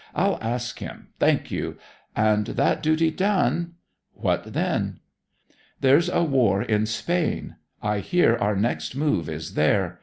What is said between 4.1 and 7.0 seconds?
'What then?' 'There's war in